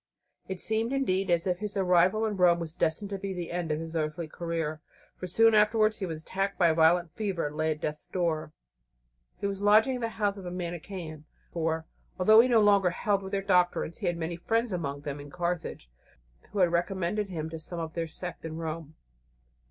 [0.47, 3.71] It seemed, indeed, as if his arrival in Rome was destined to be the end
[3.71, 4.81] of his earthly career,
[5.15, 8.51] for soon afterwards he was attacked by a violent fever and lay at death's door.
[9.37, 11.85] He was lodging in the house of a Manichean, for,
[12.17, 15.29] although he no longer held with their doctrines, he had many friends among them in
[15.29, 15.87] Carthage
[16.51, 18.95] who had recommended him to some of their sect in Rome.